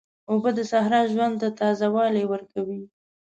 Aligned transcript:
اوبه 0.29 0.49
د 0.57 0.59
صحرا 0.71 1.01
ژوند 1.11 1.35
ته 1.41 1.49
تازه 1.59 1.87
والی 1.95 2.23
ورکوي. 2.31 2.81